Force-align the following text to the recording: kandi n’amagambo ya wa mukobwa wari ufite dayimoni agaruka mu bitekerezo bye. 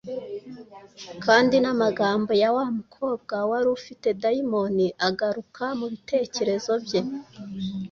kandi 1.23 1.55
n’amagambo 1.63 2.31
ya 2.41 2.49
wa 2.55 2.65
mukobwa 2.77 3.35
wari 3.49 3.67
ufite 3.77 4.07
dayimoni 4.21 4.87
agaruka 5.07 5.65
mu 5.79 5.85
bitekerezo 5.93 6.71
bye. 6.85 7.01